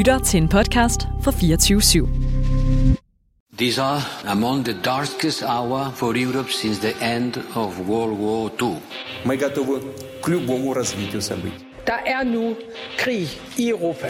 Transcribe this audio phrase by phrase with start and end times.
[0.00, 2.06] lytter til en podcast fra 24 /7.
[3.58, 8.76] These are among the darkest hour for Europe since the end of World War II.
[9.24, 9.80] Мы готовы
[10.22, 11.64] к любому развитию событий.
[11.86, 12.56] Der er nu
[12.98, 14.06] krig i Europa.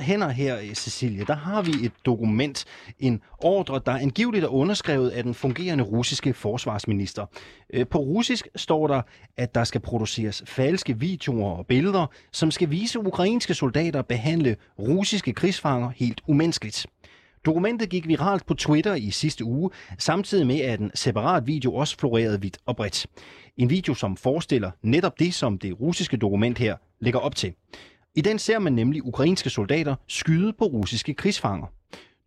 [0.00, 2.64] Hænder her, øh, Cecilie, der har vi et dokument,
[2.98, 7.26] en ordre, der angiveligt er underskrevet af den fungerende russiske forsvarsminister.
[7.72, 9.02] Øh, på russisk står der,
[9.36, 15.32] at der skal produceres falske videoer og billeder, som skal vise ukrainske soldater behandle russiske
[15.32, 16.86] krigsfanger helt umenneskeligt.
[17.44, 21.96] Dokumentet gik viralt på Twitter i sidste uge, samtidig med at en separat video også
[21.98, 23.06] florerede vidt og bredt.
[23.56, 27.52] En video, som forestiller netop det, som det russiske dokument her lægger op til.
[28.14, 31.66] I den ser man nemlig ukrainske soldater skyde på russiske krigsfanger.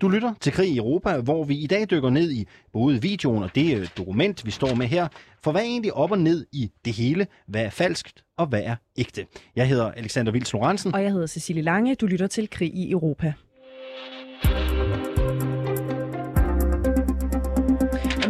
[0.01, 3.43] Du lytter til Krig i Europa, hvor vi i dag dykker ned i både videoen
[3.43, 5.07] og det øh, dokument, vi står med her.
[5.43, 7.27] For hvad er egentlig op og ned i det hele?
[7.47, 9.25] Hvad er falskt, og hvad er ægte?
[9.55, 10.95] Jeg hedder Alexander Vils Lorentzen.
[10.95, 11.95] Og jeg hedder Cecilie Lange.
[11.95, 13.33] Du lytter til Krig i Europa.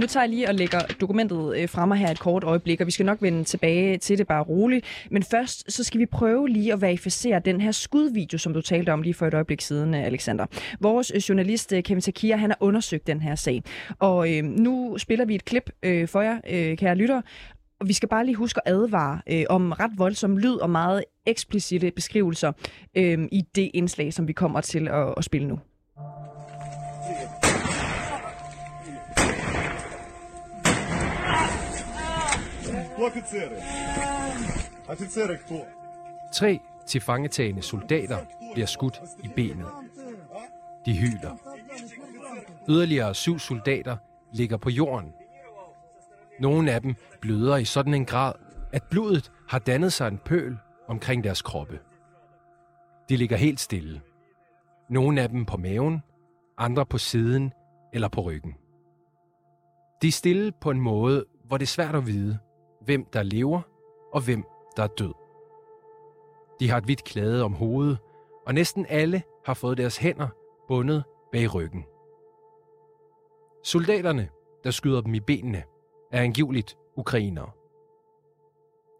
[0.01, 2.91] Nu tager jeg lige og lægger dokumentet øh, fremme her et kort øjeblik, og vi
[2.91, 4.85] skal nok vende tilbage til det bare roligt.
[5.11, 8.93] Men først, så skal vi prøve lige at verificere den her skudvideo, som du talte
[8.93, 10.45] om lige for et øjeblik siden, øh, Alexander.
[10.79, 13.63] Vores øh, journalist øh, Kevin Takia, han har undersøgt den her sag.
[13.99, 17.21] Og øh, nu spiller vi et klip øh, for jer, øh, kære lytter,
[17.79, 21.03] og vi skal bare lige huske at advare øh, om ret voldsom lyd og meget
[21.25, 22.51] eksplicite beskrivelser
[22.97, 25.59] øh, i det indslag, som vi kommer til at, at spille nu.
[33.00, 33.60] Офицеры!
[34.88, 35.66] Офицеры кто?
[36.32, 38.18] Tre tilfangetagende soldater
[38.52, 39.66] bliver skudt i benet.
[40.86, 41.36] De hyler.
[42.68, 43.96] Yderligere syv soldater
[44.32, 45.12] ligger på jorden.
[46.40, 48.32] Nogle af dem bløder i sådan en grad,
[48.72, 51.78] at blodet har dannet sig en pøl omkring deres kroppe.
[53.08, 54.00] De ligger helt stille.
[54.90, 56.02] Nogle af dem på maven,
[56.58, 57.52] andre på siden
[57.92, 58.54] eller på ryggen.
[60.02, 62.38] De er stille på en måde, hvor det er svært at vide,
[62.85, 63.61] hvem der lever
[64.13, 64.43] og hvem
[64.77, 65.13] der er død.
[66.59, 67.97] De har et hvidt klæde om hovedet,
[68.47, 70.27] og næsten alle har fået deres hænder
[70.67, 71.85] bundet bag ryggen.
[73.63, 74.29] Soldaterne,
[74.63, 75.63] der skyder dem i benene,
[76.11, 77.51] er angiveligt ukrainere,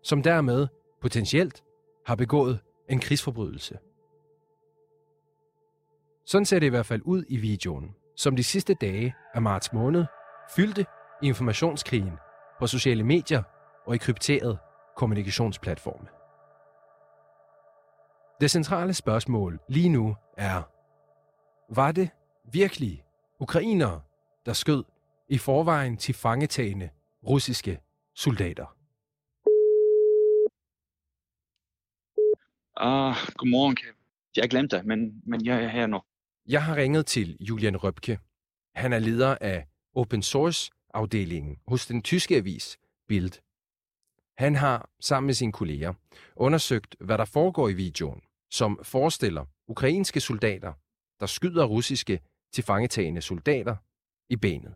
[0.03, 0.67] som dermed
[1.01, 1.63] potentielt
[2.05, 2.59] har begået
[2.89, 3.77] en krigsforbrydelse.
[6.25, 9.73] Sådan ser det i hvert fald ud i videoen, som de sidste dage af marts
[9.73, 10.05] måned
[10.55, 10.85] fyldte
[11.23, 12.13] informationskrigen
[12.59, 13.43] på sociale medier
[13.85, 14.57] og i krypterede
[14.95, 16.07] kommunikationsplatforme.
[18.41, 20.61] Det centrale spørgsmål lige nu er,
[21.75, 22.09] var det
[22.51, 23.03] virkelig
[23.39, 24.01] ukrainere,
[24.45, 24.83] der skød
[25.29, 26.89] i forvejen til fangetagende
[27.27, 27.79] russiske
[28.15, 28.75] soldater?
[32.77, 33.93] Ah, godmorgen, Kevin.
[34.35, 36.01] Jeg glemte det, men, men jeg er her nu.
[36.47, 38.19] Jeg har ringet til Julian Røbke.
[38.75, 42.77] Han er leder af open source afdelingen hos den tyske avis
[43.07, 43.31] Bild.
[44.41, 45.93] Han har sammen med sine kolleger
[46.35, 48.21] undersøgt, hvad der foregår i videoen,
[48.51, 50.73] som forestiller ukrainske soldater,
[51.19, 52.19] der skyder russiske
[52.53, 53.75] tilfangetagende soldater
[54.29, 54.73] i benet.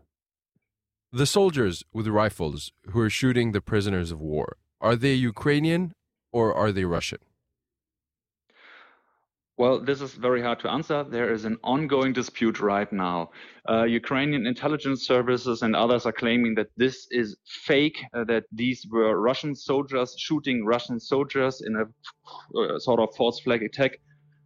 [1.12, 4.46] The soldiers with rifles who are shooting the prisoners of war,
[4.80, 5.92] are they Ukrainian
[6.32, 7.20] or are they Russian?
[9.58, 11.02] Well, this is very hard to answer.
[11.02, 13.30] There is an ongoing dispute right now.
[13.66, 18.86] Uh, Ukrainian intelligence services and others are claiming that this is fake, uh, that these
[18.90, 23.92] were Russian soldiers shooting Russian soldiers in a uh, sort of false flag attack.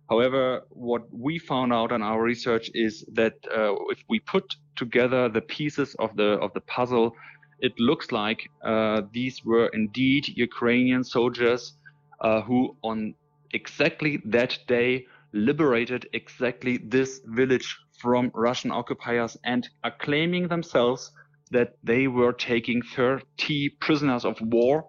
[0.08, 5.28] However, what we found out in our research is that uh, if we put together
[5.28, 7.16] the pieces of the of the puzzle,
[7.58, 11.74] it looks like uh, these were indeed Ukrainian soldiers
[12.20, 13.14] uh, who, on
[13.52, 21.12] exactly that day, liberated exactly this village from Russian occupiers and are claiming themselves
[21.50, 24.84] that they were taking 30 prisoners of war,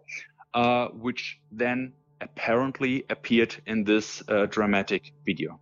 [0.53, 5.59] uh, which then apparently appeared in this uh, dramatic video.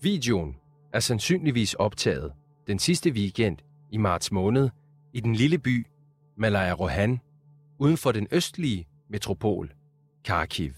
[0.00, 0.56] Videoen
[0.92, 2.32] er sandsynligvis optaget
[2.66, 3.58] den sidste weekend
[3.92, 4.70] i marts måned
[5.12, 5.86] i den lille by
[6.36, 7.20] Malaya Rohan,
[7.78, 9.72] uden for den østlige metropol
[10.28, 10.72] Kharkiv.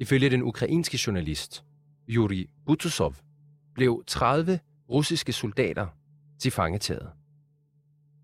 [0.00, 1.64] Ifølge den ukrainske journalist
[2.08, 3.14] Yuri Butusov
[3.74, 4.60] blev 30
[4.90, 5.86] russiske soldater
[6.38, 7.10] til fangetaget.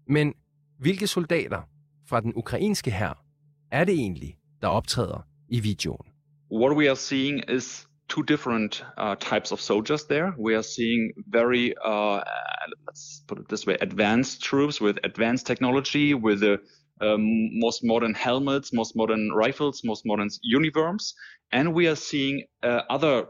[0.09, 0.35] Men
[0.79, 1.63] hvilke soldater
[2.09, 3.25] fra den ukrainske hær
[3.71, 6.07] er det egentlig, der optræder i videoen?
[6.53, 10.33] What we are seeing is two different uh, types of soldiers there.
[10.39, 12.21] We are seeing very, uh,
[12.89, 16.59] let's put it this way, advanced troops with advanced technology, with the
[17.01, 21.15] um, most modern helmets, most modern rifles, most modern uniforms.
[21.53, 23.27] And we are seeing uh, other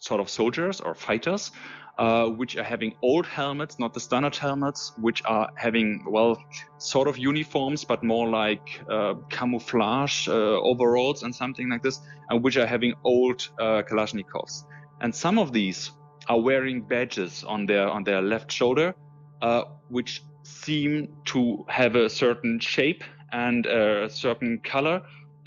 [0.00, 1.50] sort of soldiers or fighters
[1.98, 6.38] uh, which are having old helmets, not the standard helmets, which are having, well,
[6.78, 12.00] sort of uniforms, but more like uh, camouflage uh, overalls and something like this,
[12.30, 14.62] and which are having old uh, Kalashnikovs.
[15.00, 15.90] And some of these
[16.28, 18.94] are wearing badges on their on their left shoulder,
[19.42, 20.22] uh, which
[20.64, 24.96] seem to have a certain shape and a certain color,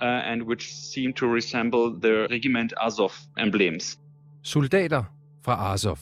[0.02, 4.00] uh, and which seem to resemble the regiment Azov emblems.
[4.44, 5.04] Soldater
[5.44, 6.00] fra Azov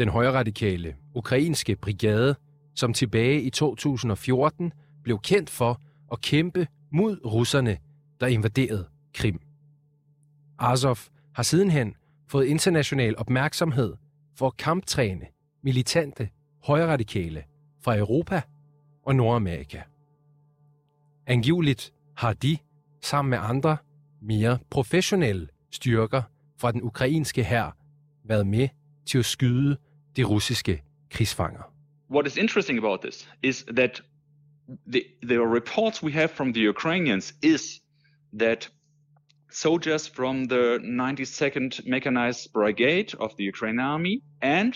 [0.00, 2.34] den højradikale ukrainske brigade,
[2.74, 4.72] som tilbage i 2014
[5.04, 5.80] blev kendt for
[6.12, 7.78] at kæmpe mod russerne,
[8.20, 9.40] der invaderede Krim.
[10.58, 10.98] Azov
[11.34, 11.94] har sidenhen
[12.28, 13.96] fået international opmærksomhed
[14.38, 15.26] for at kamptræne
[15.62, 16.28] militante
[16.64, 17.44] højradikale
[17.82, 18.42] fra Europa
[19.02, 19.82] og Nordamerika.
[21.26, 22.58] Angiveligt har de,
[23.02, 23.76] sammen med andre
[24.22, 26.22] mere professionelle styrker
[26.58, 27.76] fra den ukrainske hær,
[28.24, 28.68] været med
[29.06, 29.76] til at skyde
[30.16, 31.62] de russiske krigsfanger.
[32.10, 34.02] What is interesting about this is that
[34.92, 37.80] the, the reports we have from the Ukrainians is
[38.38, 38.70] that
[39.50, 44.72] soldiers from the 92nd Mechanized Brigade of the Ukrainian Army and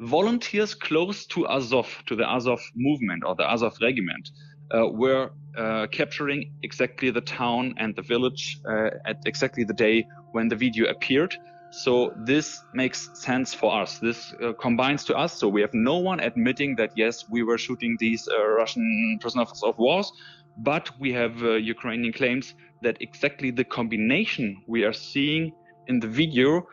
[0.00, 4.30] volunteers close to Azov, to the Azov movement or the Azov regiment,
[4.74, 10.06] uh, were uh, capturing exactly the town and the village uh, at exactly the day
[10.32, 11.34] when the video appeared.
[11.72, 13.98] So this makes sense for us.
[13.98, 15.38] This uh, combines to us.
[15.38, 19.62] So we have no one admitting that yes, we were shooting these uh, Russian prisoners
[19.62, 20.10] of wars,
[20.58, 25.52] but we have uh, Ukrainian claims that exactly the combination we are seeing
[25.86, 26.66] in the video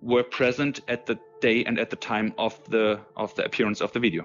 [0.00, 3.90] were present at the day and at the time of the of the appearance of
[3.90, 4.24] the video.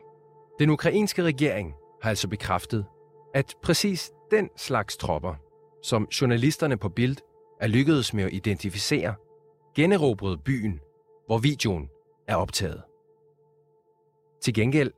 [0.59, 2.85] Den ukrainske regering har altså bekræftet,
[3.33, 5.35] at præcis den slags tropper,
[5.83, 7.17] som journalisterne på Bild
[7.61, 9.15] er lykkedes med at identificere,
[9.75, 10.79] generobrede byen,
[11.25, 11.89] hvor videoen
[12.27, 12.81] er optaget.
[14.41, 14.91] Til gengæld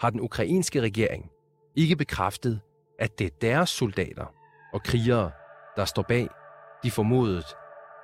[0.00, 1.30] har den ukrainske regering
[1.76, 2.60] ikke bekræftet,
[2.98, 4.34] at det er deres soldater
[4.72, 5.30] og krigere,
[5.76, 6.28] der står bag
[6.82, 7.42] de formodede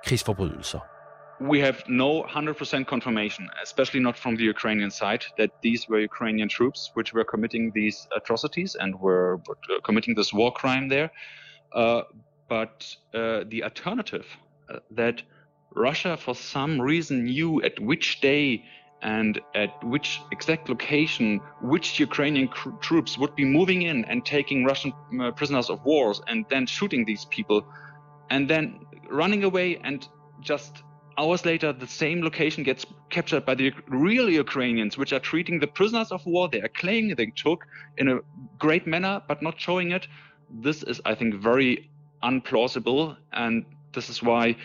[0.04, 0.93] krigsforbrydelser.
[1.40, 6.48] We have no 100% confirmation, especially not from the Ukrainian side, that these were Ukrainian
[6.48, 9.40] troops which were committing these atrocities and were
[9.84, 11.10] committing this war crime there.
[11.72, 12.02] Uh,
[12.48, 14.26] but uh, the alternative
[14.68, 15.22] uh, that
[15.74, 18.64] Russia, for some reason, knew at which day
[19.02, 24.64] and at which exact location which Ukrainian cr- troops would be moving in and taking
[24.64, 27.66] Russian uh, prisoners of wars and then shooting these people
[28.30, 30.08] and then running away and
[30.40, 30.82] just
[31.18, 35.66] hours later the same location gets captured by the real Ukrainians which are treating the
[35.66, 37.66] prisoners of war they are claiming they took
[37.98, 38.18] in a
[38.58, 40.06] great manner but not showing it
[40.50, 41.90] this is I think very
[42.22, 44.56] unplausible and this is why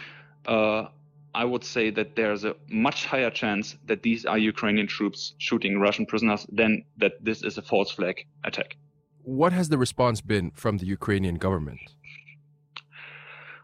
[0.48, 0.88] uh,
[1.36, 5.80] I would say that there's a much higher chance that these are Ukrainian troops shooting
[5.80, 8.78] Russian prisoners than that this is a false flag attack.
[9.24, 11.80] What has the response been from the Ukrainian government?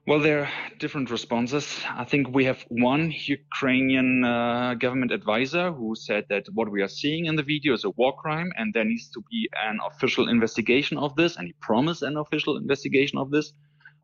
[0.07, 1.79] Well, there are different responses.
[1.89, 6.87] I think we have one Ukrainian uh, government advisor who said that what we are
[6.87, 10.29] seeing in the video is a war crime and there needs to be an official
[10.29, 13.53] investigation of this, and he promised an official investigation of this.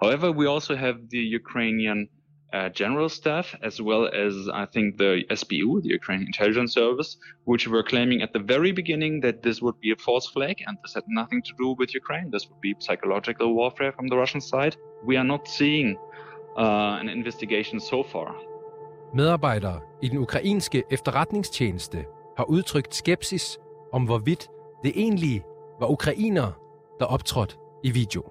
[0.01, 2.09] However, we also have the Ukrainian
[2.53, 7.67] uh, general staff, as well as I think the SBU, the Ukrainian Intelligence Service, which
[7.67, 10.93] were claiming at the very beginning that this would be a false flag and this
[10.93, 12.29] had nothing to do with Ukraine.
[12.31, 14.75] This would be psychological warfare from the Russian side.
[15.07, 15.97] We are not seeing
[16.57, 18.35] uh, an investigation so far.
[19.13, 22.05] Medarbejdere i den ukrainske efterretningstjeneste
[22.37, 23.59] har udtrykt skepsis
[23.93, 24.49] om, hvorvidt
[24.83, 25.43] det egentlig
[25.79, 26.53] var ukrainere,
[26.99, 28.23] der optrådte i video.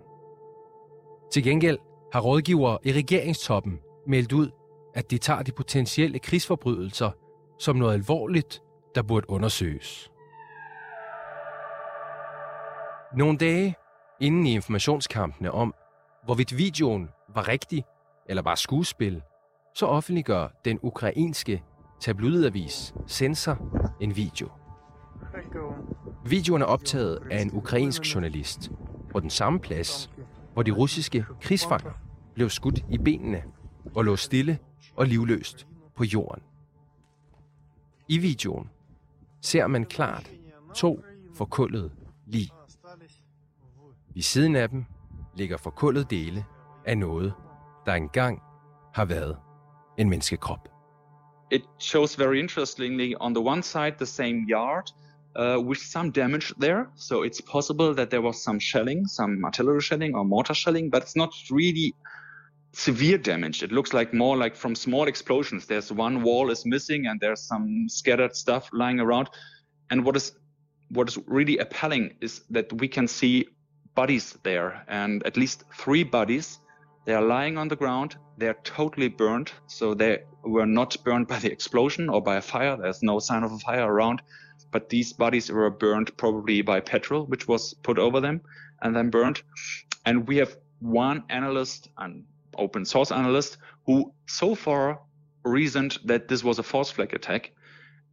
[1.32, 1.78] Til gengæld
[2.12, 4.50] har rådgivere i regeringstoppen meldt ud,
[4.94, 7.10] at de tager de potentielle krigsforbrydelser
[7.58, 8.62] som noget alvorligt,
[8.94, 10.10] der burde undersøges.
[13.16, 13.74] Nogle dage
[14.20, 15.74] inden i informationskampene om,
[16.24, 17.84] hvorvidt videoen var rigtig
[18.28, 19.22] eller bare skuespil,
[19.74, 21.62] så offentliggør den ukrainske
[22.00, 23.58] tabloidavis Sensor
[24.00, 24.48] en video.
[26.24, 28.70] Videoen er optaget af en ukrainsk journalist
[29.12, 30.10] på den samme plads,
[30.52, 31.92] hvor de russiske krigsfanger
[32.34, 33.42] blev skudt i benene
[33.94, 34.58] og lå stille
[34.96, 36.42] og livløst på jorden.
[38.08, 38.70] I videoen
[39.40, 40.30] ser man klart
[40.74, 41.02] to
[41.34, 41.90] forkullede
[42.26, 42.48] lig.
[44.14, 44.84] Ved siden af dem
[45.36, 46.44] ligger forkullede dele
[46.84, 47.34] af noget,
[47.86, 48.42] der engang
[48.94, 49.36] har været
[49.98, 50.68] en menneskekrop.
[51.52, 54.92] It shows very interestingly on the one side the same yard
[55.36, 56.86] uh, with some damage there.
[56.96, 61.02] So it's possible that there was some shelling, some artillery shelling or mortar shelling, but
[61.02, 61.94] it's not really
[62.72, 63.62] severe damage.
[63.62, 65.66] It looks like more like from small explosions.
[65.66, 69.28] There's one wall is missing and there's some scattered stuff lying around.
[69.90, 70.32] And what is
[70.90, 73.46] what is really appalling is that we can see
[73.94, 76.58] bodies there and at least three bodies.
[77.04, 78.16] They are lying on the ground.
[78.38, 79.52] They are totally burned.
[79.66, 82.76] So they were not burned by the explosion or by a fire.
[82.76, 84.22] There's no sign of a fire around.
[84.72, 88.40] But these bodies were burned probably by petrol, which was put over them
[88.82, 89.42] and then burned.
[90.04, 92.24] And we have one analyst, an
[92.60, 95.00] open source analyst, who so far
[95.44, 97.52] reasoned that this was a false flag attack.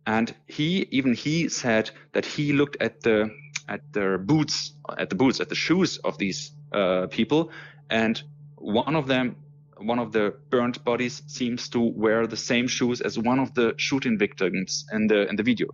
[0.06, 3.30] And he, even he said that he looked at the,
[3.68, 7.52] at the boots, at the boots, at the shoes of these uh, people.
[7.90, 8.22] And
[8.56, 9.36] one of them,
[9.78, 13.74] one of the burnt bodies seems to wear the same shoes as one of the
[13.78, 15.68] shooting victims in the, in the video.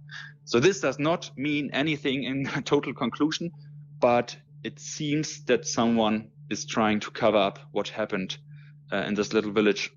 [0.46, 3.52] So this does not mean anything in total conclusion,
[4.00, 8.38] but it seems that someone is trying to cover up what happened
[8.94, 9.90] uh, in this little village.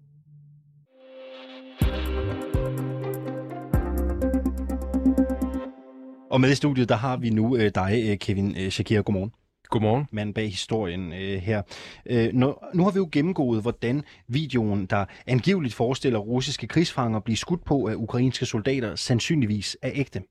[6.31, 9.03] Og med i studiet, der har vi nu øh, dig, øh, Kevin øh, Shakir.
[9.03, 9.33] Godmorgen.
[9.69, 10.07] Godmorgen.
[10.13, 11.63] Manden bag historien øh, her.
[12.07, 17.37] Øh, nu, nu har vi jo gennemgået, hvordan videoen, der angiveligt forestiller russiske krigsfanger blive
[17.37, 20.23] skudt på af ukrainske soldater, sandsynligvis er ægte.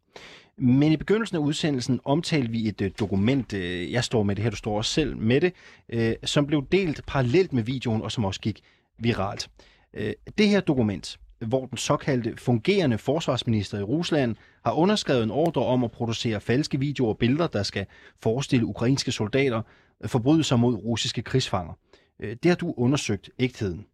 [0.58, 4.44] Men i begyndelsen af udsendelsen omtalte vi et øh, dokument, øh, jeg står med det
[4.44, 5.54] her, du står også selv med det,
[5.90, 8.62] øh, som blev delt parallelt med videoen, og som også gik
[9.00, 9.50] viralt.
[9.94, 14.36] Øh, det her dokument, hvor den såkaldte fungerende forsvarsminister i Rusland
[14.66, 17.86] har underskrevet en ordre om at producere falske videoer og billeder, der skal
[18.22, 19.62] forestille ukrainske soldater
[20.04, 21.74] øh, forbrydelser mod russiske krigsfanger.
[22.20, 23.86] Øh, det har du undersøgt ægtheden.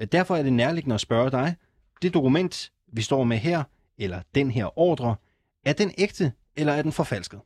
[0.00, 1.56] Øh, derfor er det nærliggende at spørge dig,
[2.02, 3.62] det dokument, vi står med her,
[3.98, 5.16] eller den her ordre,
[5.66, 7.40] er den ægte, eller er den forfalsket?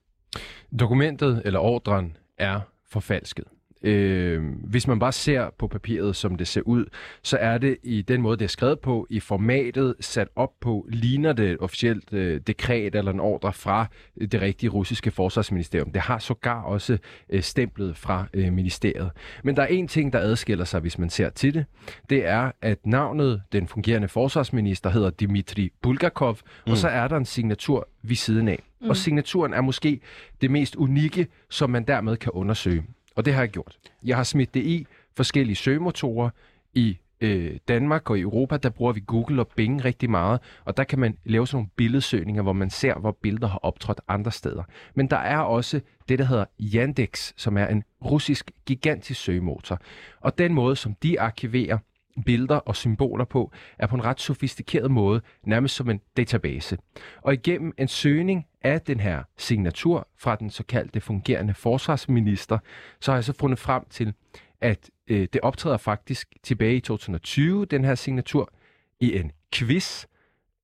[0.80, 2.60] Dokumentet eller ordren er
[2.90, 3.44] forfalsket.
[3.82, 6.84] Øh, hvis man bare ser på papiret, som det ser ud,
[7.22, 10.86] så er det i den måde, det er skrevet på, i formatet sat op på,
[10.88, 13.86] ligner det et officielt øh, dekret eller en ordre fra
[14.20, 15.92] det rigtige russiske forsvarsministerium.
[15.92, 16.98] Det har sågar også
[17.30, 19.10] øh, stemplet fra øh, ministeriet.
[19.44, 21.64] Men der er en ting, der adskiller sig, hvis man ser til det.
[22.10, 26.72] Det er, at navnet, den fungerende forsvarsminister, hedder Dmitri Bulgakov, mm.
[26.72, 28.62] og så er der en signatur ved siden af.
[28.80, 28.88] Mm.
[28.88, 30.00] Og signaturen er måske
[30.40, 32.84] det mest unikke, som man dermed kan undersøge.
[33.20, 33.78] Og det har jeg gjort.
[34.04, 34.86] Jeg har smidt det i
[35.16, 36.30] forskellige søgemotorer
[36.74, 40.76] i øh, Danmark og i Europa, der bruger vi Google og Bing rigtig meget, og
[40.76, 44.32] der kan man lave sådan nogle billedsøgninger, hvor man ser, hvor billeder har optrådt andre
[44.32, 44.62] steder.
[44.94, 49.78] Men der er også det, der hedder Yandex, som er en russisk gigantisk søgemotor.
[50.20, 51.78] Og den måde, som de arkiverer
[52.26, 56.78] billeder og symboler på, er på en ret sofistikeret måde, nærmest som en database.
[57.22, 62.58] Og igennem en søgning af den her signatur fra den såkaldte fungerende forsvarsminister,
[63.00, 64.14] så har jeg så fundet frem til,
[64.60, 68.52] at øh, det optræder faktisk tilbage i 2020, den her signatur,
[69.00, 70.04] i en quiz.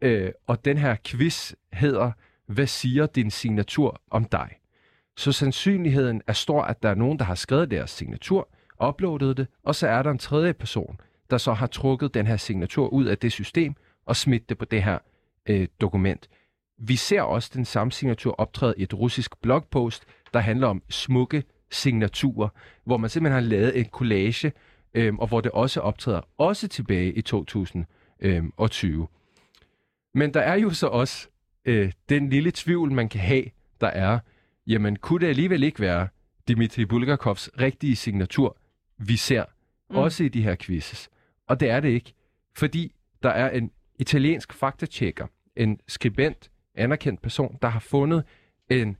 [0.00, 2.12] Øh, og den her quiz hedder,
[2.47, 4.50] hvad siger din signatur om dig?
[5.17, 8.49] Så sandsynligheden er stor, at der er nogen, der har skrevet deres signatur,
[8.88, 11.00] uploadet det, og så er der en tredje person,
[11.31, 13.75] der så har trukket den her signatur ud af det system
[14.07, 14.99] og smidt det på det her
[15.47, 16.29] øh, dokument.
[16.78, 20.04] Vi ser også den samme signatur optræde i et russisk blogpost,
[20.35, 22.49] der handler om smukke signaturer,
[22.85, 24.52] hvor man simpelthen har lavet en collage,
[24.95, 29.06] øh, og hvor det også optræder også tilbage i 2020.
[30.14, 31.28] Men der er jo så også
[31.64, 33.45] øh, den lille tvivl, man kan have,
[33.80, 34.18] der er,
[34.66, 36.09] jamen kunne det alligevel ikke være
[36.49, 38.56] Dmitri Bulgakovs rigtige signatur,
[38.99, 39.45] vi ser,
[39.90, 39.97] mm.
[39.97, 41.09] også i de her quizzes?
[41.49, 42.12] Og det er det ikke,
[42.56, 48.25] fordi der er en italiensk faktatjekker, en skribent, anerkendt person, der har fundet
[48.71, 48.97] en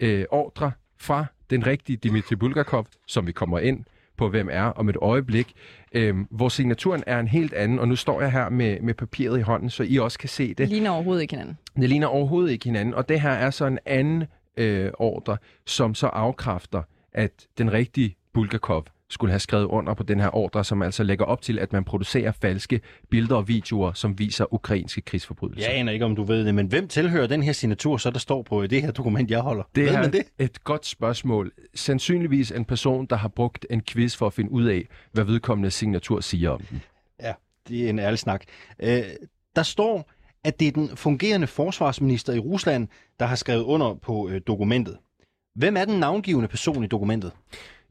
[0.00, 3.84] øh, ordre fra den rigtige Dmitri Bulgakov, som vi kommer ind
[4.16, 5.52] på, hvem er om et øjeblik,
[5.92, 9.38] øh, hvor signaturen er en helt anden, og nu står jeg her med, med papiret
[9.38, 10.58] i hånden, så I også kan se det.
[10.58, 11.58] Det ligner overhovedet ikke hinanden.
[11.76, 14.24] Det ligner overhovedet ikke hinanden, og det her er så en anden
[14.56, 20.20] øh, ordre, som så afkræfter, at den rigtige Bulgakov skulle have skrevet under på den
[20.20, 24.18] her ordre, som altså lægger op til, at man producerer falske billeder og videoer, som
[24.18, 25.70] viser ukrainske krigsforbrydelser.
[25.70, 28.18] Jeg aner ikke, om du ved det, men hvem tilhører den her signatur, så der
[28.18, 29.64] står på det her dokument, jeg holder?
[29.74, 30.22] Det er det?
[30.38, 31.52] et godt spørgsmål.
[31.74, 35.70] Sandsynligvis en person, der har brugt en quiz for at finde ud af, hvad vedkommende
[35.70, 36.82] signatur siger om den.
[37.22, 37.32] Ja,
[37.68, 38.44] det er en ærlig snak.
[38.82, 39.02] Øh,
[39.56, 40.10] der står,
[40.44, 42.88] at det er den fungerende forsvarsminister i Rusland,
[43.20, 44.96] der har skrevet under på øh, dokumentet.
[45.54, 47.32] Hvem er den navngivende person i dokumentet?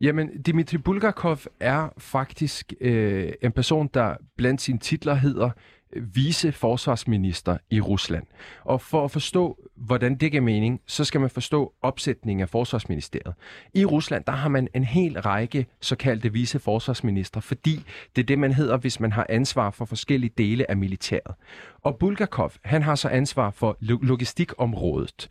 [0.02, 5.50] Jamen, Dmitri Bulgakov er faktisk øh, en person, der blandt sine titler hedder
[5.94, 8.24] øh, vice forsvarsminister i Rusland.
[8.64, 13.34] Og for at forstå, hvordan det giver mening, så skal man forstå opsætningen af forsvarsministeriet.
[13.74, 17.84] I Rusland, der har man en hel række såkaldte vice forsvarsminister, fordi
[18.16, 21.36] det er det, man hedder, hvis man har ansvar for forskellige dele af militæret.
[21.82, 25.28] Og Bulgakov, han har så ansvar for logistikområdet.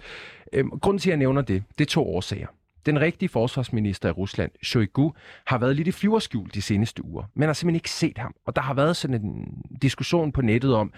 [0.52, 2.46] Øhm, grunden til, at jeg nævner det, det er to årsager.
[2.86, 5.12] Den rigtige forsvarsminister i Rusland, Shoigu,
[5.46, 8.34] har været lidt i flyverskjul de seneste uger, men har simpelthen ikke set ham.
[8.46, 10.92] Og der har været sådan en diskussion på nettet om,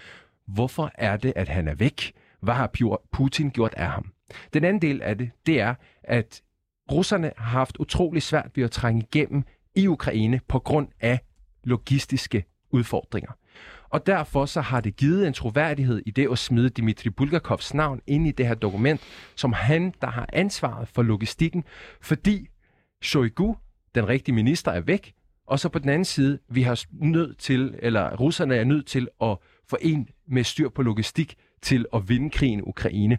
[0.47, 2.13] hvorfor er det, at han er væk?
[2.41, 4.11] Hvad har Putin gjort af ham?
[4.53, 6.41] Den anden del af det, det er, at
[6.91, 9.43] russerne har haft utrolig svært ved at trænge igennem
[9.75, 11.19] i Ukraine på grund af
[11.63, 13.31] logistiske udfordringer.
[13.89, 18.01] Og derfor så har det givet en troværdighed i det at smide Dmitri Bulgakovs navn
[18.07, 19.01] ind i det her dokument,
[19.35, 21.63] som han, der har ansvaret for logistikken,
[22.01, 22.47] fordi
[23.01, 23.57] Shoigu,
[23.95, 25.13] den rigtige minister, er væk,
[25.47, 29.07] og så på den anden side, vi har nødt til, eller russerne er nødt til
[29.21, 29.37] at
[29.69, 33.17] få en med styr på logistik til at vinde krigen i Ukraine.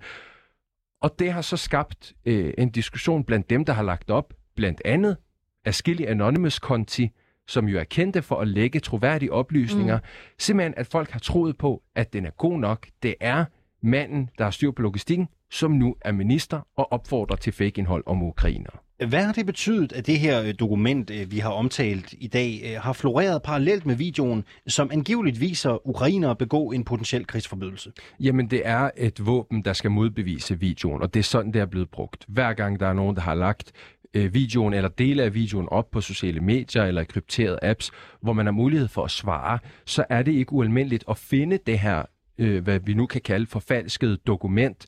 [1.03, 4.83] Og det har så skabt øh, en diskussion blandt dem, der har lagt op, blandt
[4.85, 5.17] andet
[5.65, 7.11] Askilly Anonymous Conti,
[7.49, 10.05] som jo er kendte for at lægge troværdige oplysninger, mm.
[10.38, 12.87] simpelthen at folk har troet på, at den er god nok.
[13.02, 13.45] Det er
[13.83, 18.23] manden, der har styr på logistikken, som nu er minister og opfordrer til fake-indhold om
[18.23, 18.71] ukrainer.
[19.07, 22.61] Hvad har det betydet, at det her øh, dokument, øh, vi har omtalt i dag,
[22.64, 27.93] øh, har floreret parallelt med videoen, som angiveligt viser ukrainere begå en potentiel krigsforbydelse?
[28.21, 31.67] Jamen, det er et våben, der skal modbevise videoen, og det er sådan, det er
[31.67, 32.25] blevet brugt.
[32.28, 33.73] Hver gang der er nogen, der har lagt
[34.15, 38.47] øh, videoen eller dele af videoen op på sociale medier eller krypterede apps, hvor man
[38.47, 42.03] har mulighed for at svare, så er det ikke ualmindeligt at finde det her,
[42.38, 44.87] øh, hvad vi nu kan kalde forfalsket dokument,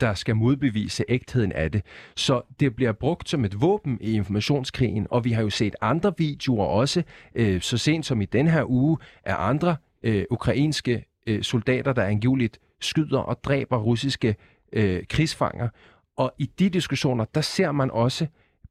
[0.00, 1.82] der skal modbevise ægtheden af det.
[2.16, 6.12] Så det bliver brugt som et våben i informationskrigen, og vi har jo set andre
[6.18, 7.02] videoer også,
[7.34, 12.02] øh, så sent som i den her uge, af andre øh, ukrainske øh, soldater, der
[12.02, 14.36] angiveligt skyder og dræber russiske
[14.72, 15.68] øh, krigsfanger.
[16.16, 18.26] Og i de diskussioner, der ser man også,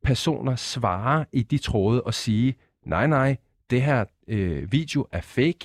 [0.06, 3.38] personer svare i de tråde og sige, nej, nej,
[3.70, 5.60] det her øh, video er fake.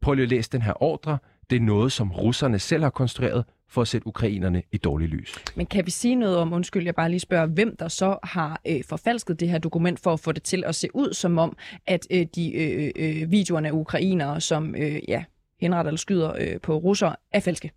[0.00, 1.18] Prøv lige at læse den her ordre.
[1.50, 5.34] Det er noget, som russerne selv har konstrueret for at sætte ukrainerne i dårligt lys.
[5.56, 8.60] Men kan vi sige noget om, undskyld, jeg bare lige spørger, hvem der så har
[8.68, 11.56] øh, forfalsket det her dokument for at få det til at se ud som om,
[11.86, 15.24] at øh, de øh, øh, videoerne af ukrainere, som øh, ja,
[15.60, 17.70] henretter eller skyder øh, på russere, er falske?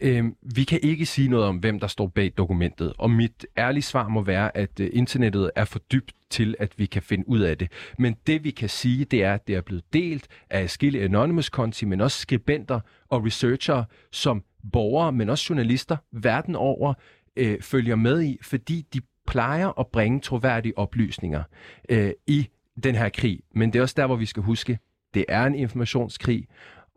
[0.00, 3.82] Øhm, vi kan ikke sige noget om, hvem der står bag dokumentet, og mit ærlige
[3.82, 7.40] svar må være, at øh, internettet er for dybt til, at vi kan finde ud
[7.40, 7.72] af det.
[7.98, 11.84] Men det vi kan sige, det er, at det er blevet delt af skille Anonymous-konti,
[11.84, 16.94] men også skribenter og researchere, som borgere, men også journalister verden over
[17.36, 21.42] øh, følger med i, fordi de plejer at bringe troværdige oplysninger
[21.88, 22.48] øh, i
[22.82, 23.40] den her krig.
[23.54, 24.78] Men det er også der, hvor vi skal huske,
[25.14, 26.46] det er en informationskrig,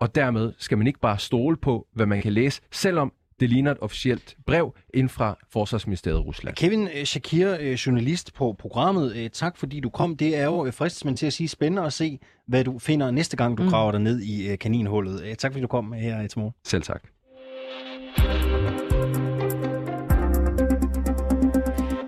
[0.02, 3.72] og dermed skal man ikke bare stole på, hvad man kan læse, selvom det ligner
[3.72, 6.56] et officielt brev ind fra Forsvarsministeriet i Rusland.
[6.56, 10.18] Kevin øh, Shakir, øh, journalist på programmet, øh, tak fordi du kom.
[10.18, 13.58] Det er jo fristelsen til at sige spændende at se, hvad du finder næste gang,
[13.58, 13.70] du mm.
[13.70, 15.38] graver dig ned i kaninhullet.
[15.38, 16.54] Tak fordi du kom her til morgen.
[16.64, 17.04] Selv tak.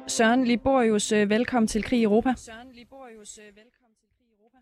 [0.07, 2.33] Søren Liborius, velkommen til Krig i Europa.
[2.37, 4.57] Søren Liborius, velkommen til Krig i Europa.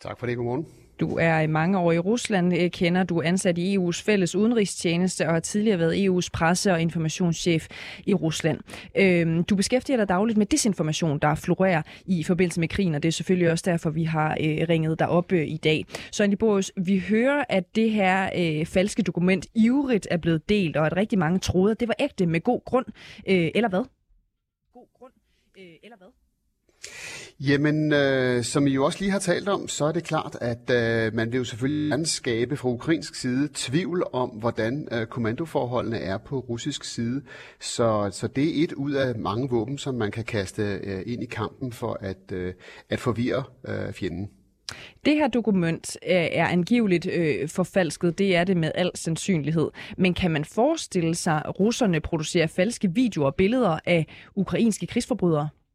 [0.00, 0.85] Tak for det, godmorgen.
[1.00, 5.26] Du er i mange år i Rusland, øh, kender du ansat i EU's fælles udenrigstjeneste
[5.26, 7.66] og har tidligere været EU's presse- og informationschef
[8.06, 8.60] i Rusland.
[8.94, 13.08] Øhm, du beskæftiger dig dagligt med desinformation, der florerer i forbindelse med krigen, og det
[13.08, 15.84] er selvfølgelig også derfor, vi har øh, ringet dig op øh, i dag.
[16.10, 20.76] Så Andy Boris, vi hører, at det her øh, falske dokument ivrigt er blevet delt,
[20.76, 22.86] og at rigtig mange troede, at det var ægte med god grund.
[23.28, 23.84] Øh, eller hvad?
[24.72, 25.12] God grund.
[25.58, 26.25] Øh, eller hvad?
[27.40, 30.70] Jamen, øh, som I jo også lige har talt om, så er det klart, at
[30.70, 35.98] øh, man vil jo selvfølgelig gerne skabe fra ukrainsk side tvivl om, hvordan øh, kommandoforholdene
[35.98, 37.22] er på russisk side.
[37.60, 41.22] Så, så det er et ud af mange våben, som man kan kaste øh, ind
[41.22, 42.54] i kampen for at, øh,
[42.88, 44.30] at forvirre øh, fjenden.
[45.04, 49.70] Det her dokument øh, er angiveligt øh, forfalsket, det er det med al sandsynlighed.
[49.98, 55.38] Men kan man forestille sig, at russerne producerer falske videoer og billeder af ukrainske krigsforbrydere?
[55.38, 55.65] krigsforbrydere?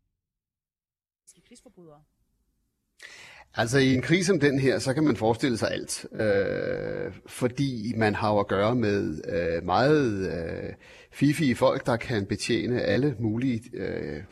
[3.56, 7.94] Altså i en krig som den her, så kan man forestille sig alt, øh, fordi
[7.98, 10.74] man har at gøre med øh, meget øh,
[11.12, 14.24] fifige folk, der kan betjene alle mulige øh,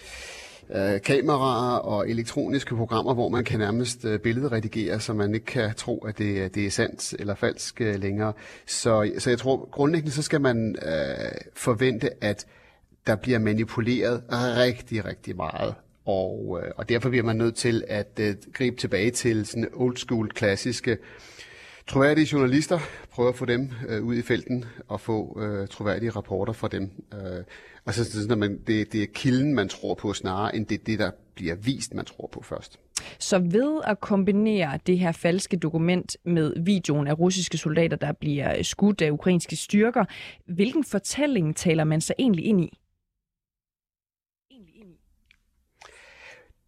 [0.76, 5.74] øh, kameraer og elektroniske programmer, hvor man kan nærmest øh, billedredigere, så man ikke kan
[5.76, 8.34] tro, at det, det er sandt eller falsk øh, længere.
[8.68, 12.46] Så, så jeg tror grundlæggende, så skal man øh, forvente, at
[13.08, 15.76] der bliver manipuleret rigtig, rigtig meget
[16.10, 19.98] og, øh, og derfor bliver man nødt til at øh, gribe tilbage til sådan old
[19.98, 20.98] school klassiske
[21.88, 22.80] troværdige journalister,
[23.12, 26.92] prøve at få dem øh, ud i felten og få øh, troværdige rapporter fra dem.
[27.14, 27.44] Øh,
[27.86, 30.88] og så sådan, at man, det, det er kilden, man tror på snarere, end det
[30.88, 32.80] det, der bliver vist, man tror på først.
[33.20, 38.64] Så ved at kombinere det her falske dokument med videoen af russiske soldater, der bliver
[38.64, 40.06] skudt af ukrainske styrker,
[40.46, 42.79] hvilken fortælling taler man så egentlig ind i?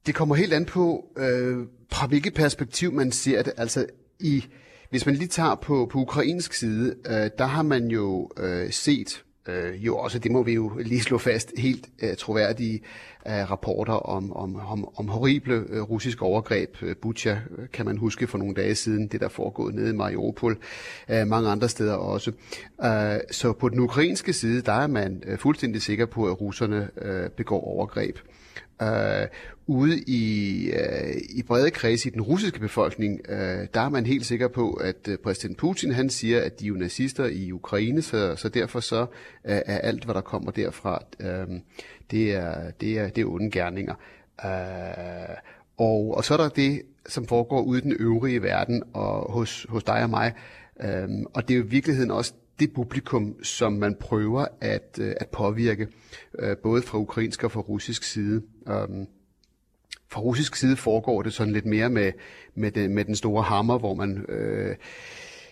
[0.06, 1.58] Det kommer helt an på, øh,
[1.92, 3.54] fra hvilket perspektiv man ser det.
[3.58, 3.86] Altså
[4.20, 4.46] i,
[4.90, 9.24] hvis man lige tager på, på ukrainsk side, øh, der har man jo øh, set
[9.48, 12.82] øh, jo også, det må vi jo lige slå fast, helt øh, troværdige
[13.28, 16.78] øh, rapporter om, om, om, om horrible øh, russiske overgreb.
[16.82, 19.94] Øh, Butcha øh, kan man huske for nogle dage siden, det der foregået nede i
[19.94, 20.58] Mariupol,
[21.10, 22.32] øh, mange andre steder også.
[22.84, 26.90] Øh, så på den ukrainske side, der er man øh, fuldstændig sikker på, at russerne
[27.02, 28.16] øh, begår overgreb.
[28.16, 28.41] Øh,
[28.82, 29.28] Øh,
[29.68, 34.26] ude i, øh, i brede kreds i den russiske befolkning, øh, der er man helt
[34.26, 38.02] sikker på, at øh, præsident Putin han siger, at de er jo nazister i Ukraine,
[38.02, 39.02] så, så derfor så
[39.46, 41.60] øh, er alt, hvad der kommer derfra, øh,
[42.12, 43.96] det, er, det, er, det er onde gerninger.
[44.46, 45.36] Øh,
[45.78, 49.66] og, og så er der det, som foregår ude i den øvrige verden og hos,
[49.70, 50.34] hos dig og mig.
[50.82, 55.14] Øh, og det er jo i virkeligheden også det publikum, som man prøver at, øh,
[55.20, 55.88] at påvirke,
[56.40, 58.42] øh, både fra ukrainsk og fra russisk side.
[58.68, 59.08] Øhm,
[60.12, 62.12] fra russisk side foregår det sådan lidt mere med,
[62.56, 64.76] med, den, med den store hammer, hvor man, øh,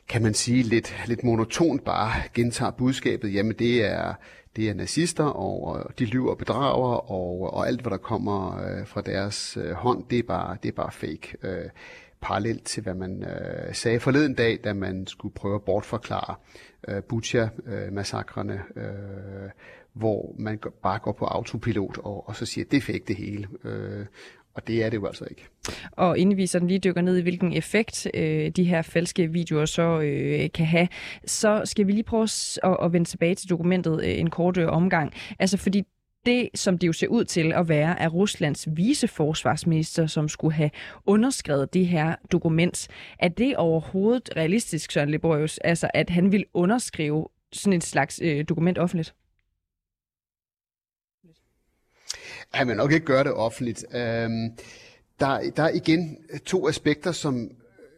[0.09, 4.13] kan man sige, lidt, lidt monotont bare gentager budskabet, jamen det er,
[4.55, 8.87] det er nazister, og de lyver og bedrager, og, og alt, hvad der kommer øh,
[8.87, 11.35] fra deres øh, hånd, det er bare, det er bare fake.
[11.43, 11.69] Øh,
[12.21, 16.35] parallelt til, hvad man øh, sagde forleden dag, da man skulle prøve at bortforklare
[16.87, 19.49] øh, Butcha-massakrene, øh,
[19.99, 23.47] hvor man bare går på autopilot og, og så siger, at det fik det hele.
[23.63, 24.05] Øh,
[24.53, 25.47] og det er det jo altså ikke.
[25.91, 29.65] Og inden vi sådan lige dykker ned i, hvilken effekt øh, de her falske videoer
[29.65, 30.87] så øh, kan have,
[31.25, 32.23] så skal vi lige prøve
[32.63, 35.13] at, at vende tilbage til dokumentet øh, en kort øh, omgang.
[35.39, 35.83] Altså fordi
[36.25, 40.69] det, som det jo ser ud til at være, er Ruslands viceforsvarsminister, som skulle have
[41.05, 42.87] underskrevet det her dokument.
[43.19, 48.45] Er det overhovedet realistisk, Søren Leborius, altså at han vil underskrive sådan et slags øh,
[48.49, 49.13] dokument offentligt?
[52.51, 53.85] Han vil nok ikke gøre det offentligt.
[53.95, 54.49] Øhm,
[55.19, 57.51] der, der er igen to aspekter, som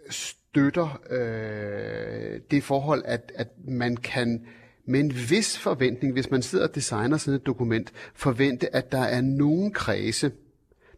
[0.10, 4.46] støtter øh, det forhold, at, at man kan
[4.86, 9.02] med en vis forventning, hvis man sidder og designer sådan et dokument, forvente, at der
[9.02, 10.32] er nogen kredse,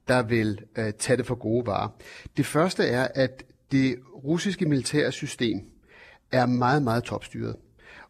[0.08, 1.89] der vil øh, tage det for gode varer.
[2.38, 5.62] Det første er, at det russiske militære system
[6.32, 7.56] er meget, meget topstyret,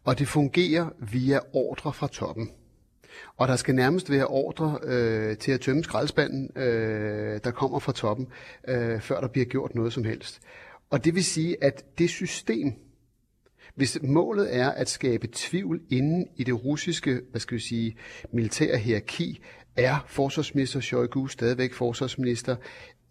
[0.03, 2.51] og det fungerer via ordre fra toppen.
[3.37, 7.91] Og der skal nærmest være ordre øh, til at tømme skraldespanden, øh, der kommer fra
[7.91, 8.27] toppen,
[8.67, 10.41] øh, før der bliver gjort noget som helst.
[10.89, 12.73] Og det vil sige, at det system,
[13.75, 17.97] hvis målet er at skabe tvivl inden i det russiske, hvad skal vi sige,
[18.31, 19.41] militære hierarki,
[19.75, 22.55] er forsvarsminister Shoigu stadigvæk forsvarsminister,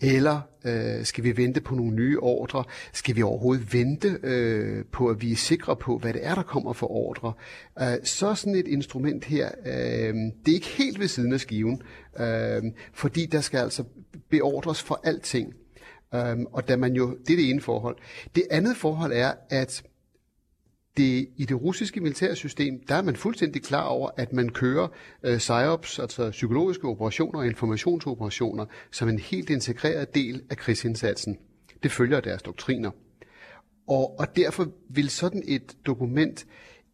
[0.00, 2.64] eller øh, skal vi vente på nogle nye ordre?
[2.92, 6.42] Skal vi overhovedet vente øh, på, at vi er sikre på, hvad det er, der
[6.42, 7.32] kommer for ordre?
[7.80, 11.82] Øh, så sådan et instrument her, øh, det er ikke helt ved siden af skiven,
[12.20, 13.84] øh, fordi der skal altså
[14.30, 15.54] beordres for alting.
[16.14, 17.96] Øh, og da man jo, det er det ene forhold.
[18.34, 19.82] Det andet forhold er, at
[20.96, 24.88] det, i det russiske militære system, der er man fuldstændig klar over, at man kører
[25.22, 31.38] øh, PSYOPs, altså psykologiske operationer og informationsoperationer, som en helt integreret del af krigsindsatsen.
[31.82, 32.90] Det følger deres doktriner.
[33.88, 36.46] Og, og derfor vil sådan et dokument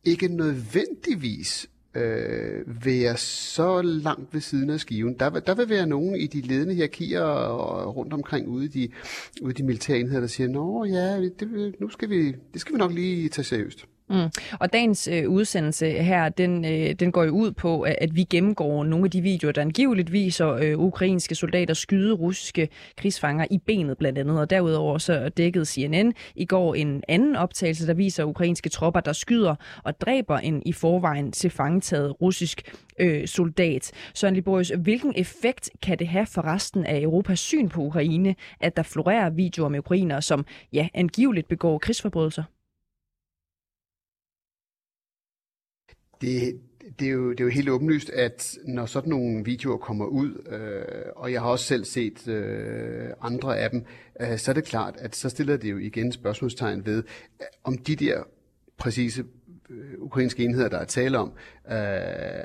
[0.05, 5.15] ikke nødvendigvis øh, være så langt ved siden af skiven.
[5.19, 8.89] Der, der vil være nogen i de ledende hierarkier og rundt omkring ude i de,
[9.43, 12.75] ude i de militære enheder, der siger, nå ja, det, nu skal vi, det skal
[12.75, 13.87] vi nok lige tage seriøst.
[14.11, 14.31] Mm.
[14.61, 18.25] Og dagens øh, udsendelse her, den, øh, den går jo ud på, at, at vi
[18.25, 23.59] gennemgår nogle af de videoer, der angiveligt viser øh, ukrainske soldater skyde russiske krigsfanger i
[23.59, 24.41] benet blandt andet.
[24.41, 29.13] Og derudover så dækkede CNN i går en anden optagelse, der viser ukrainske tropper, der
[29.13, 33.93] skyder og dræber en i forvejen til fangetaget russisk øh, soldat.
[34.15, 38.77] Søren Liborius, hvilken effekt kan det have for resten af Europas syn på Ukraine, at
[38.77, 42.43] der florerer videoer med ukrainere, som ja, angiveligt begår krigsforbrydelser?
[46.21, 46.61] Det,
[46.99, 50.47] det, er jo, det er jo helt åbenlyst, at når sådan nogle videoer kommer ud,
[50.51, 53.85] øh, og jeg har også selv set øh, andre af dem,
[54.21, 56.99] øh, så er det klart, at så stiller det jo igen spørgsmålstegn ved,
[57.41, 58.23] øh, om de der
[58.79, 59.25] præcise
[59.71, 61.33] øh, ukrainske enheder, der er tale om,
[61.71, 61.75] øh,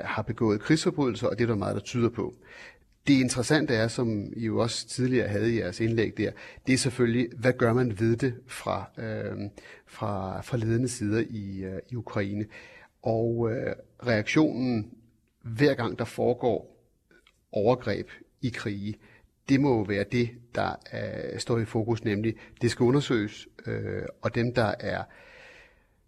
[0.04, 2.34] har begået krigsforbrydelser, og det er der meget, der tyder på.
[3.06, 6.30] det interessante er, som I jo også tidligere havde i jeres indlæg der,
[6.66, 9.50] det er selvfølgelig, hvad gør man ved det fra, øh,
[9.86, 12.44] fra, fra ledende sider i, øh, i Ukraine.
[13.04, 14.92] Og øh, reaktionen
[15.42, 16.76] hver gang der foregår
[17.52, 18.08] overgreb
[18.42, 18.94] i krige,
[19.48, 24.02] det må jo være det, der øh, står i fokus, nemlig det skal undersøges, øh,
[24.22, 25.02] og dem, der er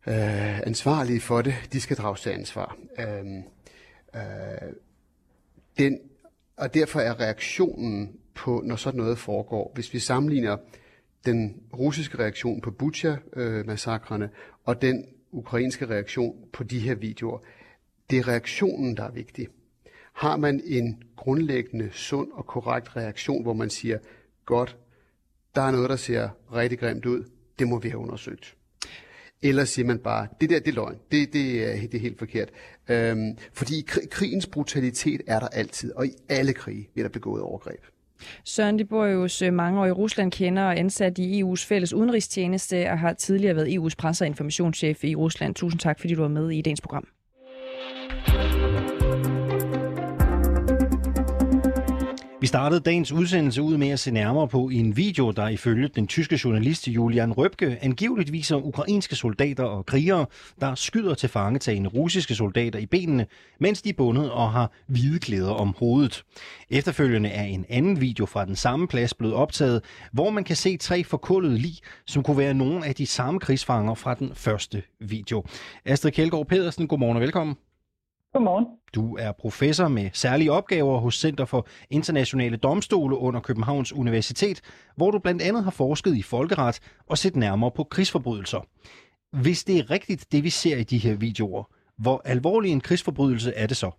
[0.07, 2.77] øh, ansvarlige for det, de skal drages til ansvar.
[2.99, 3.37] Øh,
[4.15, 4.73] øh,
[5.79, 5.99] den,
[6.57, 10.57] og derfor er reaktionen på, når sådan noget foregår, hvis vi sammenligner
[11.27, 14.31] den russiske reaktion på Bucha-massakrene øh,
[14.65, 15.07] og den
[15.37, 17.39] ukrainske reaktion på de her videoer,
[18.11, 19.49] det er reaktionen, der er vigtig.
[20.13, 23.99] Har man en grundlæggende sund og korrekt reaktion, hvor man siger,
[24.45, 24.77] godt,
[25.55, 27.25] der er noget, der ser rigtig grimt ud,
[27.59, 28.57] det må vi have undersøgt.
[29.43, 32.19] Eller siger man bare, det der, det er løgn, det, det, er, det er helt
[32.19, 32.51] forkert.
[32.89, 37.85] Øhm, fordi krigens brutalitet er der altid, og i alle krige bliver der begået overgreb.
[38.45, 42.99] Søren Liborius, øh, mange år i Rusland kender og ansat i EU's fælles udenrigstjeneste og
[42.99, 45.55] har tidligere været EU's presse- og informationschef i Rusland.
[45.55, 47.09] Tusind tak, fordi du var med i dagens program.
[52.47, 56.07] Vi startede dagens udsendelse ud med at se nærmere på en video, der ifølge den
[56.07, 60.27] tyske journalist Julian Røbke angiveligt viser ukrainske soldater og krigere,
[60.61, 63.27] der skyder til fangetagende russiske soldater i benene,
[63.61, 66.25] mens de er bundet og har hvide klæder om hovedet.
[66.71, 69.83] Efterfølgende er en anden video fra den samme plads blevet optaget,
[70.13, 71.75] hvor man kan se tre forkullede lig,
[72.07, 75.45] som kunne være nogle af de samme krigsfanger fra den første video.
[75.85, 77.57] Astrid Kjeldgaard Pedersen, godmorgen og velkommen.
[78.37, 78.67] Godmorgen.
[78.95, 84.59] Du er professor med særlige opgaver hos Center for Internationale Domstole under Københavns Universitet,
[84.97, 86.77] hvor du blandt andet har forsket i folkeret
[87.11, 88.61] og set nærmere på krigsforbrydelser.
[89.43, 91.65] Hvis det er rigtigt, det vi ser i de her videoer,
[92.03, 93.91] hvor alvorlig en krigsforbrydelse er det så?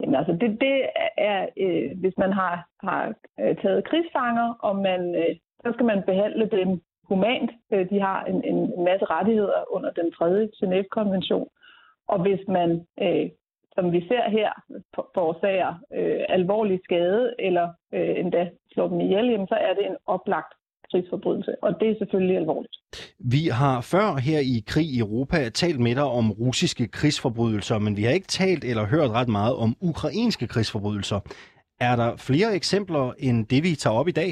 [0.00, 0.76] Jamen altså, det, det
[1.18, 2.54] er, øh, hvis man har,
[2.86, 3.02] har
[3.40, 7.50] øh, taget krigsfanger, og man, øh, så skal man behandle dem humant.
[7.72, 11.48] Øh, de har en, en masse rettigheder under den tredje Genève-konvention.
[12.12, 12.70] Og hvis man,
[13.04, 13.26] øh,
[13.74, 14.50] som vi ser her,
[15.14, 18.42] forårsager øh, alvorlig skade eller øh, endda
[18.72, 20.52] slår dem ihjel, jamen, så er det en oplagt
[20.90, 22.76] krigsforbrydelse, og det er selvfølgelig alvorligt.
[23.34, 27.96] Vi har før her i Krig i Europa talt med dig om russiske krigsforbrydelser, men
[27.96, 31.20] vi har ikke talt eller hørt ret meget om ukrainske krigsforbrydelser.
[31.80, 34.30] Er der flere eksempler end det, vi tager op i dag?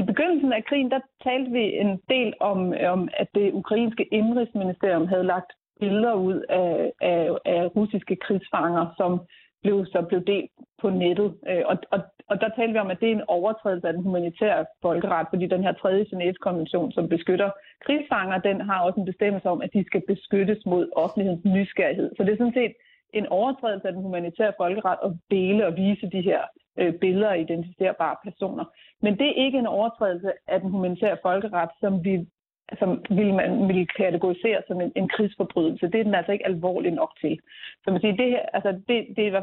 [0.00, 2.58] I begyndelsen af krigen, der talte vi en del om,
[2.94, 9.20] om at det ukrainske indrigsministerium havde lagt billeder ud af, af, af russiske krigsfanger, som
[9.62, 10.50] blev så blev delt
[10.82, 11.34] på nettet.
[11.48, 14.02] Øh, og, og, og der talte vi om, at det er en overtrædelse af den
[14.02, 17.50] humanitære folkeret, fordi den her tredje Genève-konvention, som beskytter
[17.84, 22.10] krigsfanger, den har også en bestemmelse om, at de skal beskyttes mod offentlighedens nysgerrighed.
[22.16, 22.74] Så det er sådan set
[23.12, 26.40] en overtrædelse af den humanitære folkeret at dele og vise de her
[26.78, 28.64] øh, billeder af identificerbare personer.
[29.02, 32.26] Men det er ikke en overtrædelse af den humanitære folkeret, som vi
[32.78, 35.86] som vil man vil kategorisere som en, en krigsforbrydelse.
[35.86, 37.38] Det er den altså ikke alvorlig nok til.
[37.84, 39.42] Så man siger, det her, altså det, det er,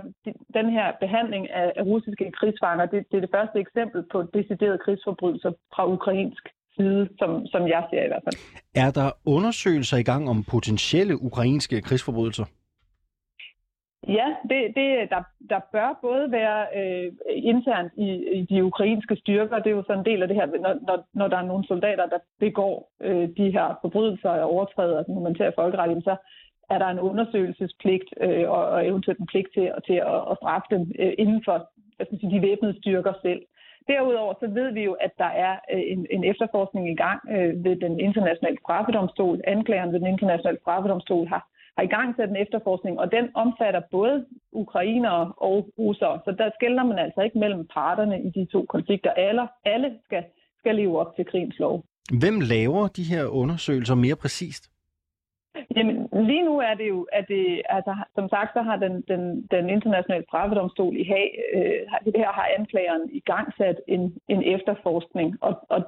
[0.53, 4.79] den her behandling af, af russiske krigsfanger, det, det er det første eksempel på deciderede
[4.85, 6.43] krigsforbrydelser fra ukrainsk
[6.77, 8.38] side, som, som jeg ser i hvert fald.
[8.75, 12.45] Er der undersøgelser i gang om potentielle ukrainske krigsforbrydelser?
[14.07, 19.59] Ja, det, det, der, der bør både være øh, internt i, i de ukrainske styrker,
[19.59, 21.67] det er jo sådan en del af det her, når, når, når der er nogle
[21.67, 26.15] soldater, der begår øh, de her forbrydelser og overtræder den humanitære folkeret, så
[26.69, 30.67] er der en undersøgelsespligt øh, og, og eventuelt en pligt til, til at, at straffe
[30.75, 33.41] dem øh, inden for hvad skal sige, de væbnede styrker selv.
[33.87, 37.63] Derudover så ved vi jo, at der er øh, en, en efterforskning i gang øh,
[37.63, 39.41] ved den internationale straffedomstol.
[39.47, 43.81] Anklageren ved den internationale straffedomstol har har i gang til en efterforskning, og den omfatter
[43.91, 46.19] både ukrainere og russere.
[46.25, 49.11] Så der skældner man altså ikke mellem parterne i de to konflikter.
[49.11, 50.23] Alle, alle skal,
[50.59, 51.83] skal leve op til krigens lov.
[52.21, 54.63] Hvem laver de her undersøgelser mere præcist?
[55.75, 55.97] Jamen,
[56.29, 59.69] lige nu er det jo, at det, altså, som sagt, så har den, den, den
[59.69, 65.38] internationale straffedomstol i Haag, øh, det her har anklageren i gang sat en, en efterforskning,
[65.41, 65.81] og, og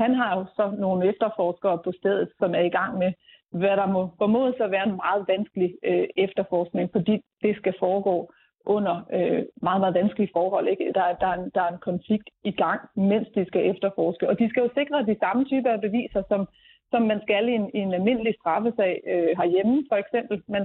[0.00, 3.12] han har jo så nogle efterforskere på stedet, som er i gang med
[3.52, 8.32] hvad der må formodes at være en meget vanskelig øh, efterforskning, fordi det skal foregå
[8.64, 10.68] under øh, meget, meget vanskelige forhold.
[10.68, 10.92] Ikke?
[10.94, 14.28] Der, der, er en, der er en konflikt i gang, mens de skal efterforske.
[14.28, 16.48] Og de skal jo sikre de samme typer af beviser, som,
[16.90, 20.42] som man skal i en, i en almindelig straffesag øh, herhjemme, for eksempel.
[20.48, 20.64] Man,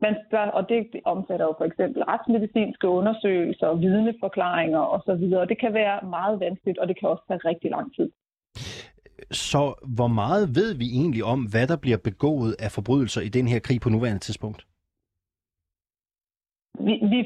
[0.00, 5.24] man skal, og det omfatter jo for eksempel retsmedicinske undersøgelser, vidneforklaringer osv.
[5.50, 8.10] Det kan være meget vanskeligt, og det kan også tage rigtig lang tid.
[9.30, 13.48] Så hvor meget ved vi egentlig om, hvad der bliver begået af forbrydelser i den
[13.48, 14.66] her krig på nuværende tidspunkt?
[16.86, 17.20] Vi, vi,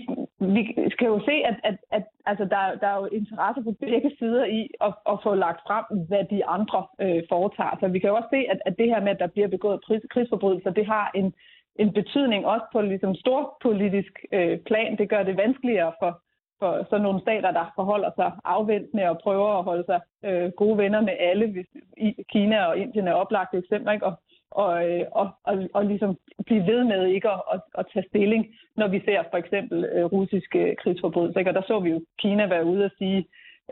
[0.57, 4.11] vi skal jo se, at, at, at altså, der, der er jo interesse på begge
[4.19, 8.11] sider i at, at få lagt frem, hvad de andre øh, foretager Så Vi kan
[8.11, 11.11] jo også se, at, at det her med, at der bliver begået krigsforbrydelser, det har
[11.15, 11.35] en,
[11.77, 14.99] en betydning også på ligesom storpolitisk øh, plan.
[14.99, 16.23] Det gør det vanskeligere for,
[16.63, 20.79] for sådan nogle stater, der forholder sig afventende og prøver at holde sig øh, gode
[20.79, 21.47] venner med alle.
[21.55, 24.07] Hvis, i, Kina og Indien er oplagte eksempler, ikke?
[24.07, 24.15] Og,
[24.51, 28.43] og, øh, og, og, og ligesom blive ved med ikke at, at, at tage stilling,
[28.77, 31.39] når vi ser for eksempel øh, russiske krigsforbrydelser.
[31.39, 31.51] Ikke?
[31.51, 33.21] Og der så vi jo Kina være ude og sige,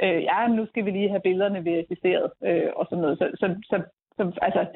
[0.03, 3.19] øh, ja, nu skal vi lige have billederne verificeret øh, og sådan noget.
[3.19, 3.77] Så, så, så,
[4.17, 4.67] så altså,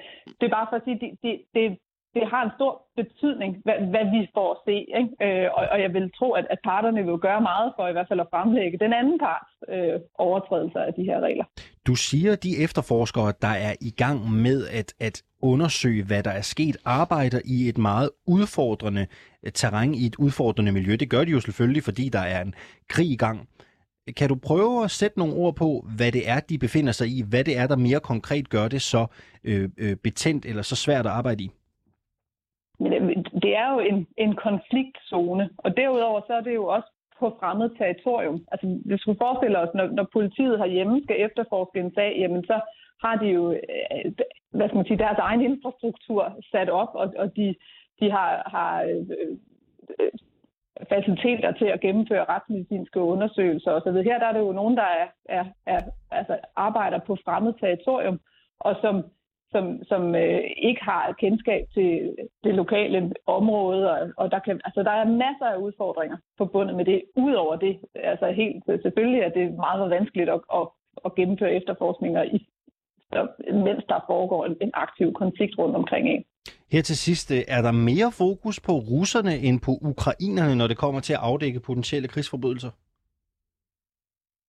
[0.41, 1.79] det er bare for at sige, det, det, det,
[2.15, 4.77] det har en stor betydning, hvad, hvad vi får at se.
[5.01, 5.13] Ikke?
[5.27, 8.09] Øh, og, og jeg vil tro, at, at parterne vil gøre meget for i hvert
[8.09, 11.45] fald at fremlægge den anden parts øh, overtrædelser af de her regler.
[11.87, 16.41] Du siger, de efterforskere, der er i gang med at, at undersøge, hvad der er
[16.41, 19.07] sket, arbejder i et meget udfordrende
[19.43, 20.97] øh, terræn, i et udfordrende miljø.
[20.97, 22.55] Det gør de jo selvfølgelig, fordi der er en
[22.89, 23.49] krig i gang.
[24.17, 27.23] Kan du prøve at sætte nogle ord på, hvad det er, de befinder sig i?
[27.29, 29.07] Hvad det er, der mere konkret gør det så
[29.45, 31.51] øh, øh, betændt eller så svært at arbejde i?
[32.81, 37.37] Øh, det er jo en, en konfliktzone, og derudover så er det jo også på
[37.41, 38.45] fremmed territorium.
[38.53, 42.61] Altså, hvis vi forestiller os, når, når politiet herhjemme skal efterforske en sag, jamen så
[43.05, 44.13] har de jo øh,
[44.51, 47.55] hvad skal man sige, deres egen infrastruktur sat op, og, og de,
[48.01, 49.07] de har, har øh,
[50.01, 50.11] øh
[50.89, 53.93] faciliteter til at gennemføre retsmedicinske undersøgelser osv.
[53.93, 58.21] Her der er det jo nogen, der er, er, er, altså arbejder på fremmed territorium,
[58.61, 59.05] og som
[59.55, 64.81] som, som øh, ikke har kendskab til det lokale område, og, og der, kan, altså,
[64.83, 67.03] der er masser af udfordringer forbundet med det.
[67.17, 70.67] Udover det, altså helt selvfølgelig er det meget vanskeligt at, at,
[71.05, 72.39] at gennemføre efterforskninger, i,
[73.69, 76.25] mens der foregår en, en aktiv konflikt rundt omkring en.
[76.73, 80.77] Her til sidst, øh, er der mere fokus på russerne end på ukrainerne, når det
[80.77, 82.71] kommer til at afdække potentielle krigsforbrydelser?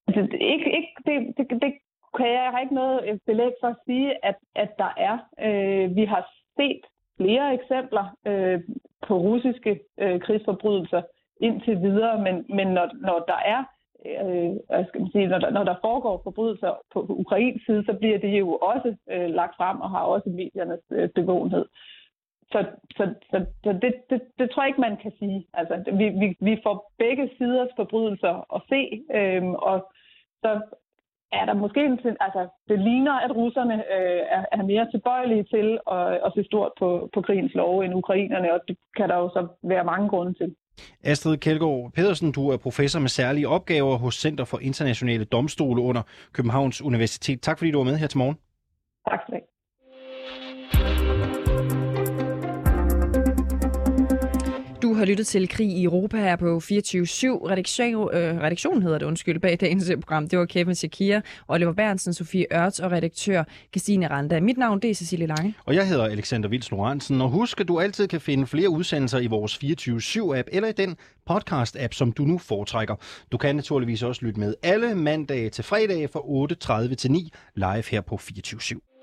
[0.07, 1.73] Det, ikke, ikke, det, det, det
[2.17, 5.15] kan jeg, jeg har ikke noget øh, belæg for at sige, at, at der er.
[5.45, 6.81] Øh, vi har set
[7.17, 8.61] flere eksempler øh,
[9.07, 11.01] på russiske øh, krigsforbrydelser
[11.41, 13.63] indtil videre, men, men når, når der er
[14.05, 18.19] øh, skal man sige, når, der, når der foregår forbrydelser på ukrainsk side, så bliver
[18.19, 21.65] det jo også øh, lagt frem og har også mediernes øh, bevågenhed.
[22.51, 22.65] Så,
[22.97, 25.47] så, så, så det, det, det tror jeg ikke, man kan sige.
[25.53, 28.81] Altså, vi, vi, vi får begge siders forbrydelser at se,
[29.19, 29.91] øh, og
[30.43, 30.61] så
[31.39, 35.67] er der måske en, altså, det ligner, at russerne øh, er, er mere tilbøjelige til
[35.91, 39.29] at, at se stort på, på krigens love end ukrainerne, og det kan der jo
[39.29, 40.55] så være mange grunde til.
[41.03, 46.01] Astrid Kjeldgaard Pedersen, du er professor med særlige opgaver hos Center for Internationale Domstole under
[46.33, 47.41] Københavns Universitet.
[47.41, 48.37] Tak fordi du var med her til morgen.
[49.09, 49.41] Tak det.
[49.41, 49.54] Du
[54.95, 57.49] har lyttet til Krig i Europa her på 24-7.
[57.49, 60.27] Redaktion, øh, redaktionen hedder det, undskyld, bag dagens øh, program.
[60.27, 64.39] Det var Kevin Shakir, Oliver Bernsen, Sofie Ørts og redaktør Christine Randa.
[64.39, 65.53] Mit navn det er Cecilie Lange.
[65.65, 67.21] Og jeg hedder Alexander Vils Lorentzen.
[67.21, 70.97] Og husk, at du altid kan finde flere udsendelser i vores 24-7-app eller i den
[71.31, 72.95] podcast-app, som du nu foretrækker.
[73.31, 76.19] Du kan naturligvis også lytte med alle mandage til fredag fra
[76.89, 78.94] 8.30 til 9 live her på 24-7.